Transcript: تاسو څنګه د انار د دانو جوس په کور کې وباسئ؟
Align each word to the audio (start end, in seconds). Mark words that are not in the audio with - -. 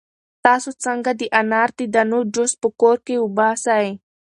تاسو 0.45 0.69
څنګه 0.83 1.09
د 1.19 1.21
انار 1.39 1.69
د 1.79 1.81
دانو 1.93 2.19
جوس 2.33 2.51
په 2.61 2.67
کور 2.81 2.97
کې 3.05 3.15
وباسئ؟ 3.19 3.87